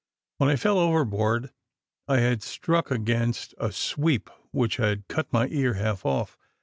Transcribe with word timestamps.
When 0.37 0.49
I 0.49 0.55
fell 0.55 0.79
overboard 0.79 1.51
I 2.07 2.21
had 2.21 2.41
struck 2.41 2.89
against 2.89 3.53
a 3.59 3.71
sweep, 3.71 4.31
which 4.49 4.77
had 4.77 5.07
cut 5.07 5.31
my 5.31 5.45
ear 5.49 5.75
half 5.75 6.07
off. 6.07 6.39